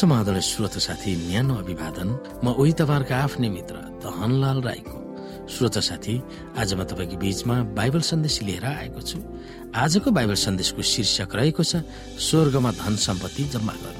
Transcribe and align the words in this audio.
समाधान 0.00 0.40
श्रोत 0.40 0.74
साथी 0.80 1.12
न्यानो 1.28 1.54
अभिवादन 1.60 2.08
म 2.44 2.56
उही 2.56 2.72
तपाईँहरूको 2.72 3.14
आफ्नै 3.14 3.48
मित्र 3.52 3.76
धनलाल 4.00 4.58
राईको। 4.64 4.96
श्रोत 5.44 5.76
साथी 5.84 6.14
आज 6.56 6.72
म 6.72 6.88
तपाईँको 6.88 7.16
बीचमा 7.20 7.56
बाइबल 7.76 8.00
सन्देश 8.00 8.36
लिएर 8.48 8.64
आएको 8.64 9.00
छु। 9.04 9.18
आजको 9.76 10.08
बाइबल 10.08 10.36
सन्देशको 10.40 10.82
शीर्षक 10.92 11.36
रहेको 11.36 11.62
छ 11.62 11.84
स्वर्गमा 12.16 12.70
धन 12.80 12.96
सम्पत्ति 12.96 13.44
जम्मा 13.52 13.74
गर्नु। 13.84 13.99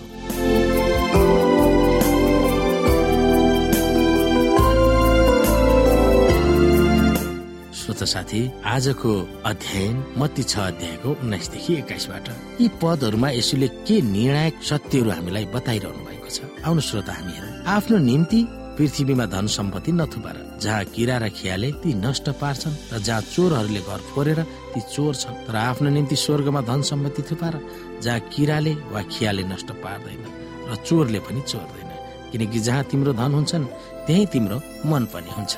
श्रोत 8.01 8.09
साथी 8.09 8.41
आजको 8.65 9.13
अध्ययन 9.45 9.97
मत्ती 10.17 10.43
छ 10.43 10.57
अध्यायको 10.73 11.11
उन्नाइसदेखि 11.21 11.73
एक्काइसबाट। 11.75 12.29
यी 12.61 12.69
पदहरूमा 12.81 13.29
यसुले 13.31 13.69
के 13.85 14.01
निर्णायक 14.01 14.63
सत्यहरू 14.65 15.11
हामीलाई 15.11 15.45
बताइरहनु 15.53 16.01
भएको 16.09 16.29
छ? 16.33 16.39
आउनु 16.65 16.81
श्रोत 16.81 17.09
हामी 17.13 17.33
हेरौँ। 17.37 17.53
आफ्नो 17.69 17.99
निम्ति 18.01 18.41
पृथ्वीमा 18.81 19.27
धन 19.29 19.47
सम्पत्ति 19.53 19.93
नथुपार। 19.93 20.37
जहाँ 20.65 20.85
किरा 20.97 21.17
र 21.21 21.29
खियाले 21.29 21.69
ती 21.85 21.91
नष्ट 22.01 22.27
पार्छन् 22.41 22.81
र 22.89 22.99
जहाँ 23.05 23.21
चोरहरूले 23.37 23.81
घर 23.85 24.01
फोरेर 24.17 24.41
ती 24.73 24.81
चोर 24.81 25.15
छन् 25.21 25.37
तर 25.45 25.57
आफ्नो 25.61 25.89
निम्ति 25.93 26.17
स्वर्गमा 26.17 26.61
धन 26.65 26.81
सम्पत्ति 26.89 27.23
थुपार। 27.29 27.55
जहाँ 28.01 28.21
किराले 28.33 28.73
वा 28.93 29.03
खियाले 29.13 29.45
नष्ट 29.53 29.77
पार्दैन 29.85 30.25
र 30.73 30.77
चोरले 30.89 31.21
पनि 31.21 31.41
चोर्दैन। 31.53 31.93
किनकि 32.33 32.59
जहाँ 32.65 32.83
तिम्रो 32.89 33.13
धन 33.13 33.31
हुन्छन् 33.37 33.65
त्यही 34.09 34.25
तिम्रो 34.33 34.57
मन 34.89 35.05
पनि 35.13 35.31
हुन्छ। 35.37 35.55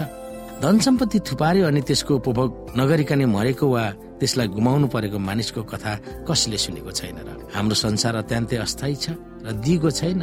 धन 0.62 0.78
सम्पत्ति 0.78 1.18
थुपार्यो 1.27 1.66
अनि 1.66 1.80
त्यसको 1.82 2.14
उपभोग 2.22 2.50
नगरिकनै 2.78 3.27
मरेको 3.27 3.66
वा 3.66 3.84
त्यसलाई 4.22 4.48
गुमाउनु 4.55 4.86
परेको 4.94 5.18
मानिसको 5.18 5.62
कथा 5.66 5.92
कसले 6.28 6.58
सुनेको 6.64 6.91
छैन 6.98 7.18
र 7.27 7.30
हाम्रो 7.55 7.74
संसार 7.74 8.14
अत्यन्तै 8.22 8.56
अस्थायी 8.62 8.94
छ 8.94 9.18
र 9.42 9.58
दिगो 9.58 9.90
छैन। 9.90 10.22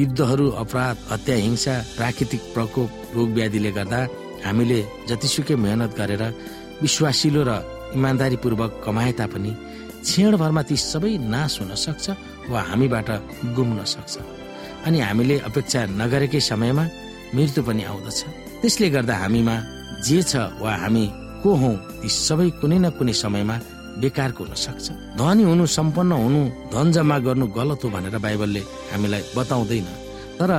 युद्धहरू 0.00 0.46
अपराध 0.62 0.96
हत्या 1.12 1.36
हिंसा 1.36 1.74
प्राकृतिक 2.00 2.42
प्रकोप 2.54 2.90
रोग 3.16 3.28
व्याधिले 3.36 3.70
गर्दा 3.76 4.00
हामीले 4.46 4.80
जतिसुकै 5.08 5.56
मेहनत 5.64 5.92
गरेर 6.00 6.22
विश्वासिलो 6.80 7.42
र 7.44 7.50
इमान्दारीपूर्वक 7.92 8.72
कमाए 8.84 9.12
तापनि 9.20 9.52
क्षणभरमा 10.00 10.62
ती 10.64 10.76
सबै 10.80 11.12
नाश 11.34 11.60
हुन 11.60 11.76
सक्छ 11.84 12.06
वा 12.48 12.60
हामीबाट 12.72 13.08
गुम्न 13.56 13.84
सक्छ। 13.84 14.14
अनि 14.88 14.98
हामीले 15.08 15.36
अपेक्षा 15.48 15.80
नगरेकै 16.00 16.40
समयमा 16.40 16.84
मृत्यु 17.36 17.62
पनि 17.68 17.82
आउँदछ। 17.92 18.20
त्यसले 18.64 18.88
गर्दा 18.96 19.14
हामीमा 19.22 19.54
जे 20.06 20.18
छ 20.24 20.32
वा 20.56 20.72
हामी 20.82 21.04
को 21.42 21.50
हौ 21.60 21.70
ती 22.00 22.08
सबै 22.08 22.48
कुनै 22.60 22.78
न 22.80 22.86
कुनै 22.96 23.12
समयमा 23.22 23.56
बेकारको 24.00 24.42
हुन 24.44 24.54
सक्छ। 24.64 24.86
धनी 25.20 25.42
हुनु 25.48 25.64
सम्पन्न 25.76 26.12
हुनु 26.24 26.40
धन 26.72 26.86
जम्मा 26.96 27.16
गर्नु 27.26 27.46
गलत 27.58 27.84
हो 27.84 27.88
भनेर 27.94 28.16
बाइबलले 28.24 28.62
हामीलाई 28.92 29.22
बताउँदैन। 29.36 29.88
तर 30.40 30.50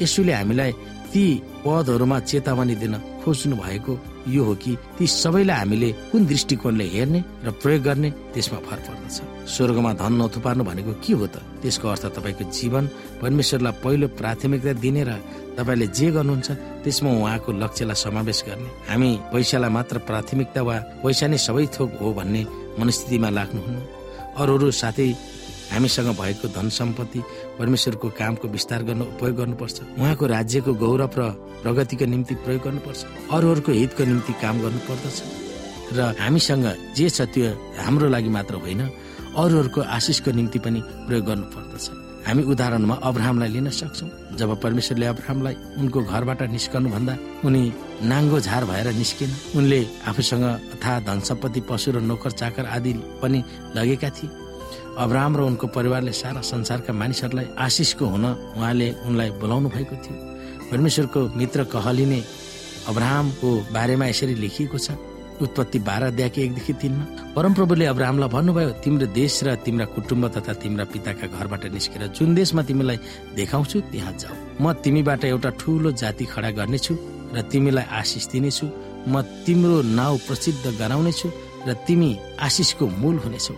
यसुले 0.00 0.32
हामीलाई 0.32 0.72
ती 1.12 1.24
पदहरूमा 1.64 2.18
चेतावनी 2.30 2.74
दिन 2.82 2.94
खोज्नु 3.20 3.54
भएको 3.60 3.92
यो 4.32 4.42
हो 4.48 4.54
कि 4.62 4.72
ती 4.96 5.04
सबैलाई 5.20 5.58
हामीले 5.60 5.90
कुन 6.10 6.20
दृष्टिकोणले 6.32 6.86
हेर्ने 6.94 7.20
र 7.44 7.48
प्रयोग 7.60 7.82
गर्ने 7.84 8.10
त्यसमा 8.32 8.58
फरक 8.66 8.86
पर्दछ। 8.88 9.16
स्वर्गमा 9.46 9.92
धन 9.98 10.12
नथुपार्नु 10.22 10.64
भनेको 10.64 10.92
के 11.02 11.12
हो 11.12 11.26
त? 11.26 11.42
त्यसको 11.62 11.88
अर्थ 11.88 12.04
तपाईँको 12.16 12.44
जीवन 12.50 12.84
परमेश्वरलाई 13.22 13.74
पहिलो 13.82 14.06
प्राथमिकता 14.18 14.72
दिने 14.78 15.02
र 15.04 15.12
तपाईँले 15.58 15.86
जे 15.92 16.06
गर्नुहुन्छ 16.16 16.48
त्यसमा 16.82 17.10
उहाँको 17.10 17.50
लक्ष्यलाई 17.52 17.98
समावेश 17.98 18.40
गर्ने। 18.48 18.68
हामी 18.88 19.10
पैसालाई 19.32 19.70
मात्र 19.70 19.96
प्राथमिकता 20.08 20.60
वा 20.62 20.76
पैसा 21.02 21.26
नै 21.26 21.38
सबै 21.38 21.66
थोक 21.74 21.90
हो 22.00 22.12
भन्ने 22.14 22.42
मनस्थितिमा 22.78 23.28
लाग्नुहुन्न। 23.28 23.78
अरूहरू 24.40 24.70
साथै 24.70 25.08
हामीसँग 25.72 26.08
भएको 26.16 26.46
धन 26.56 26.68
सम्पत्ति 26.68 27.20
परमेश्वरको 27.58 28.08
कामको 28.12 28.46
विस्तार 28.48 28.82
गर्न 28.88 29.02
उपयोग 29.16 29.36
गर्नुपर्छ। 29.36 29.76
उहाँको 30.00 30.24
राज्यको 30.26 30.72
गौरव 30.74 31.12
र 31.18 31.22
प्रगतिको 31.62 32.04
निम्ति 32.06 32.34
प्रयोग 32.44 32.62
गर्नुपर्छ। 32.62 33.00
अरूहरूको 33.32 33.72
हितको 33.72 34.02
निम्ति 34.04 34.32
काम 34.42 34.56
गर्नुपर्दछ। 34.64 35.16
र 35.96 35.98
हामीसँग 36.20 36.66
जे 36.96 37.08
छ 37.08 37.28
त्यो 37.28 37.48
हाम्रो 37.84 38.08
लागि 38.08 38.28
मात्र 38.28 38.54
होइन। 38.56 38.82
अरूहरूको 39.36 39.80
आशिषको 39.80 40.30
निम्ति 40.30 40.58
पनि 40.58 40.80
प्रयोग 41.06 41.24
गर्नुपर्दछ। 41.26 41.86
हामी 42.26 42.42
उदाहरणमा 42.42 42.94
अब्राहमलाई 43.02 43.48
लिन 43.48 43.68
सक्छौँ। 43.70 44.36
जब 44.38 44.50
परमेश्वरले 44.62 45.06
अब्राहमलाई 45.06 45.54
उनको 45.80 45.98
घरबाट 46.02 46.42
निस्कनु 46.54 46.88
भन्दा 46.90 47.14
उनी 47.44 47.62
नाङ्गो 48.04 48.38
झार 48.40 48.64
भएर 48.64 48.92
निस्किन। 48.94 49.30
उनले 49.56 49.80
आफूसँग 50.06 50.44
अथा 50.44 50.92
धन 51.06 51.20
सम्पत्ति 51.20 51.60
पशु 51.70 51.90
र 51.92 52.00
नोकर 52.00 52.30
चाकर 52.30 52.66
आदि 52.66 52.92
पनि 53.22 53.42
लगेका 53.76 54.10
थिए। 54.10 54.30
अब्राहम 54.98 55.36
र 55.36 55.40
उनको 55.50 55.66
परिवारले 55.66 56.12
सारा 56.12 56.40
संसारका 56.40 56.92
मानिसहरूलाई 56.92 57.46
आशिषको 57.58 58.04
हुन 58.06 58.24
उहाँले 58.56 58.88
उनलाई 59.06 59.30
बोलाउनु 59.40 59.68
भएको 59.68 59.96
थियो। 60.04 60.16
परमेश्वरको 60.70 61.20
मित्र 61.36 61.64
कहलिने 61.64 62.20
अब्राहमको 62.88 63.48
बारेमा 63.72 64.06
यसरी 64.06 64.34
लेखिएको 64.34 64.78
छ 64.78 64.90
उत्पत्ति 65.40 65.78
बाह्र 65.78 66.02
अध्यायको 66.12 66.40
एकदेखि 66.40 66.72
तिनमा। 66.82 67.04
परमप्रभुले 67.34 67.84
अब्राहमलाई 67.86 68.28
भन्नुभयो 68.28 68.70
तिम्रो 68.84 69.06
देश 69.16 69.34
र 69.44 69.54
तिम्रा 69.64 69.86
कुटुम्ब 69.94 70.24
तथा 70.36 70.52
तिम्रा 70.62 70.84
पिताका 70.92 71.26
घरबाट 71.26 71.64
निस्केर 71.72 72.02
जुन 72.12 72.34
देशमा 72.34 72.62
तिमीलाई 72.68 72.98
देखाउँछु 73.36 73.80
त्यहाँ 73.92 74.12
जाऊ। 74.20 74.34
म 74.60 74.72
तिमीबाट 74.84 75.24
एउटा 75.24 75.50
ठुलो 75.60 75.90
जाति 75.96 76.24
खडा 76.28 76.50
गर्नेछु 76.58 76.94
र 77.34 77.40
तिमीलाई 77.50 77.84
आशिष 77.90 78.24
दिनेछु। 78.32 78.66
म 79.08 79.22
तिम्रो 79.46 79.76
नाउँ 79.98 80.18
प्रसिद्ध 80.28 80.64
गराउनेछु 80.78 81.28
र 81.66 81.72
तिमी 81.86 82.10
आशिषको 82.38 82.86
मूल 83.00 83.16
हुनेछौ। 83.24 83.54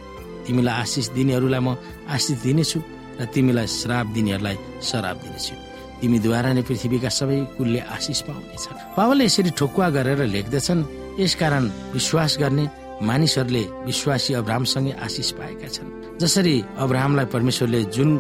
तिमीलाई 0.47 0.75
आशिष 0.83 1.07
दिनेहरूलाई 1.17 1.61
म 1.61 1.77
आशिष 2.09 2.37
दिनेछु 2.47 2.79
र 3.21 3.25
तिमीलाई 3.35 3.67
श्राप 3.67 4.07
दिनेहरूलाई 4.15 4.57
श्राप 4.83 5.17
दिनेछु। 5.25 5.55
तिमीद्वारा 6.01 6.51
नै 6.53 6.63
पृथ्वीका 6.69 7.11
सबै 7.19 7.39
कुलले 7.57 7.81
आशिष 7.97 8.21
पाउनेछ 8.29 8.65
बाबाले 8.97 9.25
यसरी 9.25 9.51
ठोकुवा 9.57 9.89
गरेर 9.97 10.21
लेख्दछन् 10.35 11.04
यसकारण 11.19 11.65
विश्वास 11.93 12.37
गर्ने 12.41 12.69
मानिसहरूले 13.03 13.63
विश्वासी 13.87 14.35
अब्राहमसँगै 14.35 14.93
आशिष 15.07 15.31
पाएका 15.39 15.69
छन्। 15.69 16.19
जसरी 16.19 16.55
अब्राहमलाई 16.79 17.27
परमेश्वरले 17.35 17.83
जुन 17.95 18.19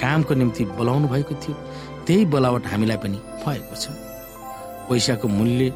कामको 0.00 0.34
निम्ति 0.34 0.64
बोलाउनु 0.76 1.08
भएको 1.08 1.34
थियो 1.42 1.54
त्यही 2.06 2.24
बोलावट 2.32 2.66
हामीलाई 2.66 2.96
पनि 2.96 3.18
भएको 3.44 3.74
छ। 3.76 3.84
पैसाको 4.88 5.28
मूल्य 5.28 5.72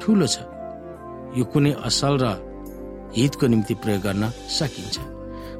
ठुलो 0.00 0.26
छ। 0.26 0.36
यो 1.38 1.44
कुनै 1.52 1.72
असल 1.84 2.14
र 2.22 2.24
हितको 3.16 3.46
निम्ति 3.46 3.74
प्रयोग 3.82 4.02
गर्न 4.02 4.30
सकिन्छ। 4.48 4.96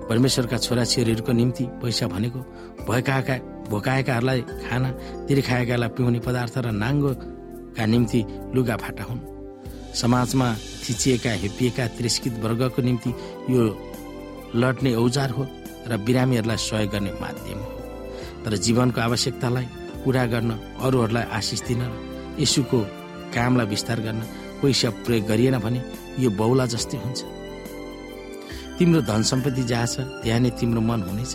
परमेश्वरका 0.08 0.56
छोराछोरीहरूको 0.56 1.32
निम्ति 1.32 1.64
पैसा 1.82 2.06
भनेको 2.06 2.40
भएकाका 2.88 3.36
भोकाएकाहरूलाई 3.70 4.40
खाना 4.66 4.90
तिर्खाएकालाई 5.28 5.88
पिउने 5.96 6.20
पदार्थ 6.26 6.54
र 6.58 6.70
नाङ्गोका 6.72 7.84
निम्ति 7.86 8.20
लुगा 8.54 8.76
फाटा 8.76 9.04
हुन्। 9.04 9.20
समाजमा 9.94 10.48
थिचिएका 10.82 11.30
हेपिएका 11.42 11.86
तिरस्कृत 11.96 12.34
वर्गको 12.44 12.82
निम्ति 12.82 13.10
यो 13.50 13.62
लड्ने 14.54 14.94
औजार 14.94 15.30
हो 15.30 15.46
र 15.88 15.96
बिरामीहरूलाई 16.06 16.56
सहयोग 16.56 16.90
गर्ने 16.92 17.12
माध्यम 17.20 17.58
हो। 17.58 17.70
तर 18.44 18.56
जीवनको 18.64 19.00
आवश्यकतालाई 19.00 19.66
पुरा 20.04 20.24
गर्न 20.32 20.50
अरूहरूलाई 20.80 21.24
आशिष 21.38 21.60
दिन 21.68 21.82
यसुको 22.40 22.78
कामलाई 23.34 23.66
विस्तार 23.66 24.00
गर्न 24.00 24.20
पैसा 24.62 24.90
प्रयोग 25.04 25.26
गरिएन 25.26 25.58
भने 25.58 25.80
यो 26.18 26.30
बौला 26.30 26.66
जस्तै 26.72 26.98
हुन्छ। 27.04 27.20
तिम्रो 28.78 29.00
धन 29.02 29.22
सम्पत्ति 29.22 29.62
जहाँ 29.70 29.86
छ 29.86 30.00
त्यहाँ 30.22 30.40
नै 30.40 30.50
तिम्रो 30.56 30.80
मन 30.80 31.02
हुनेछ 31.08 31.34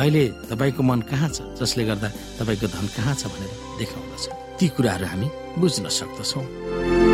अहिले 0.00 0.24
तपाईँको 0.50 0.82
मन 0.82 1.00
कहाँ 1.10 1.28
छ 1.28 1.56
जसले 1.60 1.84
गर्दा 1.88 2.08
तपाईँको 2.38 2.66
धन 2.76 2.86
कहाँ 2.96 3.14
छ 3.14 3.32
भनेर 3.32 3.52
देखाउँदछ 3.78 4.24
ती 4.58 4.68
कुराहरू 4.76 5.06
हामी 5.06 5.28
बुझ्न 5.58 5.88
सक्दछौँ। 5.88 7.13